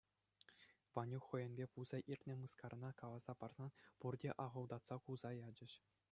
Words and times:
Ванюк 0.95 1.23
хӑйӗнпе 1.29 1.65
пулса 1.73 1.97
иртнӗ 2.11 2.33
мыскарана 2.35 2.91
каласа 3.01 3.33
парсан 3.41 3.69
пурте 3.99 4.29
ахӑлтатса 4.45 4.95
кулса 5.05 5.31
ячӗҫ. 5.47 5.73